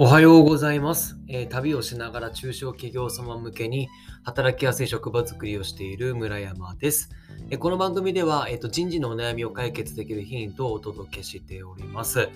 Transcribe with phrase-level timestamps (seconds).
[0.00, 3.88] おはようございます、えー旅をしながら中小企業様向けに
[4.22, 7.10] 働きやすい職場づくりをしている村山です。
[7.50, 12.28] えーこの番組では、えーと人事のお悩みを解決できるヒントをお届けしております。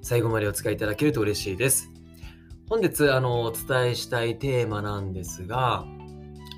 [0.00, 1.90] 最後までお使いいただけると嬉しいです。
[2.70, 5.84] 本日あのお伝えしたいテーマなんですが、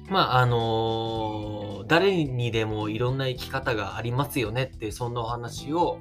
[0.09, 5.99] まああの誰にでもいろんな生き方がありますよねってそんなお話を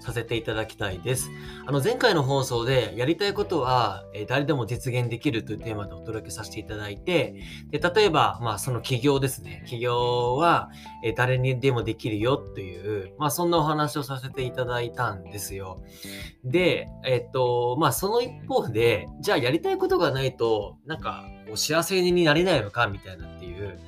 [0.00, 1.30] させていただきたいです。
[1.66, 7.34] あの前回の放送でやりたいことは、え誰でも実現できるというテーマでお届けさせていただいて、
[7.70, 9.64] で例えば、まあ、その起業ですね。
[9.66, 10.70] 起業は、
[11.02, 15.82] え誰にでもできるよという、まあ、そんなお話をさせていただいたんですよ。
[16.44, 23.78] で、えっと、まあ、その一方で、じゃあやりたいことがないと、なんか、こう幸せになれないのかみたいなっていう、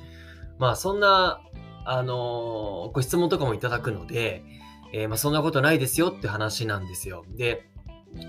[0.57, 1.41] まあ、そんな、
[1.85, 4.43] あのご質問とかもいただくので、
[4.93, 7.23] えーまあ、そんなことないですよって話なんですよ。
[7.35, 7.69] で、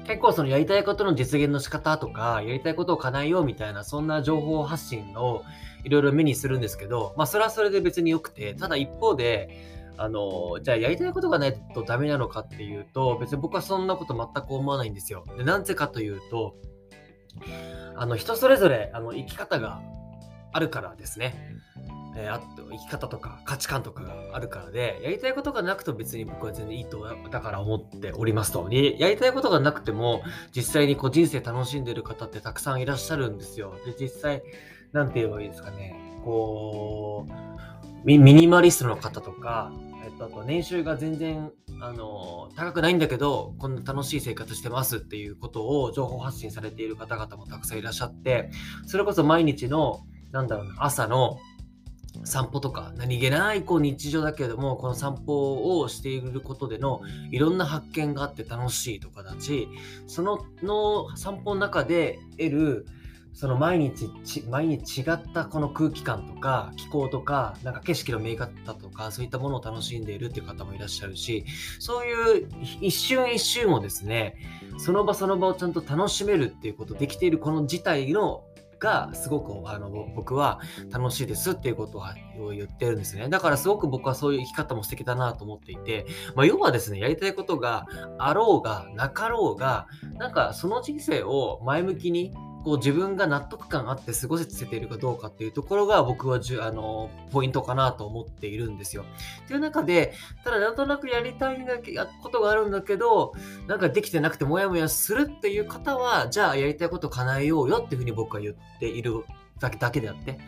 [0.06, 5.42] 結構そのやりたいことの実現の仕方とか、やりたいことを叶えようみたいな、そんな情報発信を
[5.84, 15.24] いろいろ目にするんですけど、まあそれはそれで別に良くて、ただ一方で、あの、じゃあやりたいことがないとダメなのかっていうと、別に僕はそんなこと全く思わないんですよ。
[15.36, 16.56] で、なぜかというと、
[17.96, 19.80] あの、人それぞれ、あの、生き方が
[20.52, 21.54] あるからですね。
[22.16, 28.68] えーあと生き方とか価値観とかがあるからで、やりたいことがなくても別に僕は全然いいと、だから思っておりますと。
[28.68, 30.22] でやりたいことがなくても、
[30.54, 33.74] 実際にこう人生楽しんでる方ってたくさんいらっしゃるんですよ。
[33.84, 34.42] で、実際、
[34.92, 35.94] なんて言えばいいですかね。
[36.24, 37.32] こう、
[38.04, 39.72] ミミニマリストの方とか、
[40.04, 48.50] えっと、あと年収が全然、あの、高くないんだけど、こんな楽しい生活してますっていうことを情報発信されている方々もたくさんいらっしゃって、
[48.86, 50.00] それこそ毎日の、
[50.32, 51.38] なんだろうな、朝の
[52.24, 59.68] 散歩とか何気ないこう日常だけれどもこの散歩をしていることでのいろんな発見があって楽しいとかだし
[60.06, 62.86] そのの散歩の中で得る
[63.32, 64.10] その毎日
[64.48, 71.44] 毎日違ったこの空気感とか気候とかなんか景色の見え方とかそういったものを楽しんでいるっていう方もいらっしゃるし
[71.78, 72.48] そういう
[72.80, 74.36] 一瞬一瞬をですね
[74.78, 78.44] その場その場をちゃんと楽しめるっていうことできているこの自体の
[78.80, 80.60] がすごくあの僕は
[80.90, 81.98] 楽しいですっていうこと
[82.42, 83.28] を言ってるんですね。
[83.28, 87.86] だからすごく僕はそういう生き方も素敵だなと思っていて、まあ、要はですね、やりたいことが
[88.18, 89.86] あろうがなかろうが、
[90.18, 99.04] なんかその人生を前向きにこう自分が納得感あって過ごせているかどうかっていうところが僕はじゅあのポイントかなと思っているんですよ。
[99.48, 100.12] という中で、
[100.44, 103.32] ただなんとなくやりたいんだけことがあるんだけど、
[103.66, 109.24] なんかできてなくてモヤモヤするっていう方は、じゃあやりたいことを叶えようよっていうふうに僕は言っている
[109.60, 110.38] だけだけであって。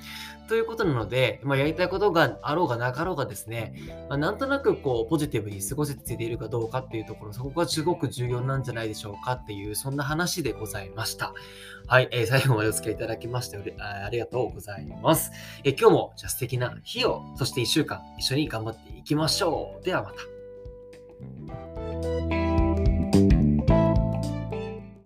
[0.48, 3.74] ということなので、まあ、やりたいことがあろうがなかろうがですね、
[4.08, 11.32] まあ、なんとなくこうポジティブに過ごせているかどうかっていうところ、そこがすごく重要なんじゃないでしょうかっていう、そんな話でございました。
[11.86, 15.32] はい、えー最後までお付き合いいただきましてあありがとうございます。
[15.64, 19.84] えー今日もじゃ素敵な日を、そして1週間一緒に頑張っていきましょう。
[19.84, 22.51] ではまた。